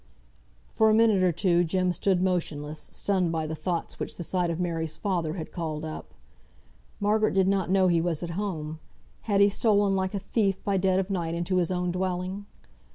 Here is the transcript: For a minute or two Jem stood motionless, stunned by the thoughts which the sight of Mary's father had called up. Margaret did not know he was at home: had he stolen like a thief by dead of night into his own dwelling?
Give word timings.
For 0.71 0.89
a 0.89 0.95
minute 0.95 1.21
or 1.21 1.31
two 1.31 1.63
Jem 1.63 1.93
stood 1.93 2.23
motionless, 2.23 2.79
stunned 2.91 3.31
by 3.31 3.45
the 3.45 3.53
thoughts 3.53 3.99
which 3.99 4.17
the 4.17 4.23
sight 4.23 4.49
of 4.49 4.59
Mary's 4.59 4.97
father 4.97 5.35
had 5.35 5.51
called 5.51 5.85
up. 5.85 6.15
Margaret 6.99 7.35
did 7.35 7.47
not 7.47 7.69
know 7.69 7.87
he 7.87 8.01
was 8.01 8.23
at 8.23 8.31
home: 8.31 8.79
had 9.29 9.41
he 9.41 9.49
stolen 9.49 9.95
like 9.95 10.15
a 10.15 10.19
thief 10.19 10.63
by 10.63 10.77
dead 10.77 10.97
of 10.97 11.11
night 11.11 11.35
into 11.35 11.57
his 11.57 11.69
own 11.69 11.91
dwelling? 11.91 12.47